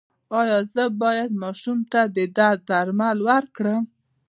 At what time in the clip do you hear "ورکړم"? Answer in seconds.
3.29-3.83